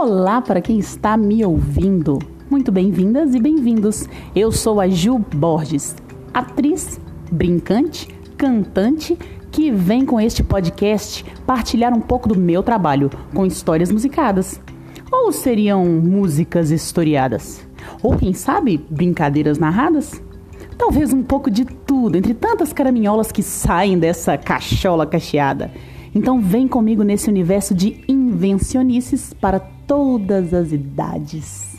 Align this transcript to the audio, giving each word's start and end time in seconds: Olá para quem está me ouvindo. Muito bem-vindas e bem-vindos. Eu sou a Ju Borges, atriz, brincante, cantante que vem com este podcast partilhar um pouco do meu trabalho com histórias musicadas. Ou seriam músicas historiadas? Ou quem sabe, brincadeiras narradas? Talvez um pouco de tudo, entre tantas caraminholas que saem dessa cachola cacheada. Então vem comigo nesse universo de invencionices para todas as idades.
Olá 0.00 0.40
para 0.40 0.60
quem 0.60 0.78
está 0.78 1.16
me 1.16 1.44
ouvindo. 1.44 2.20
Muito 2.48 2.70
bem-vindas 2.70 3.34
e 3.34 3.40
bem-vindos. 3.40 4.08
Eu 4.32 4.52
sou 4.52 4.80
a 4.80 4.86
Ju 4.86 5.18
Borges, 5.18 5.96
atriz, 6.32 7.00
brincante, 7.32 8.06
cantante 8.36 9.18
que 9.50 9.72
vem 9.72 10.06
com 10.06 10.20
este 10.20 10.44
podcast 10.44 11.24
partilhar 11.44 11.92
um 11.92 12.00
pouco 12.00 12.28
do 12.28 12.38
meu 12.38 12.62
trabalho 12.62 13.10
com 13.34 13.44
histórias 13.44 13.90
musicadas. 13.90 14.60
Ou 15.10 15.32
seriam 15.32 15.84
músicas 15.84 16.70
historiadas? 16.70 17.66
Ou 18.00 18.16
quem 18.16 18.32
sabe, 18.32 18.78
brincadeiras 18.88 19.58
narradas? 19.58 20.22
Talvez 20.78 21.12
um 21.12 21.24
pouco 21.24 21.50
de 21.50 21.64
tudo, 21.64 22.16
entre 22.16 22.34
tantas 22.34 22.72
caraminholas 22.72 23.32
que 23.32 23.42
saem 23.42 23.98
dessa 23.98 24.38
cachola 24.38 25.04
cacheada. 25.04 25.72
Então 26.14 26.40
vem 26.40 26.68
comigo 26.68 27.02
nesse 27.02 27.28
universo 27.28 27.74
de 27.74 28.04
invencionices 28.28 29.32
para 29.32 29.58
todas 29.58 30.52
as 30.52 30.70
idades. 30.72 31.77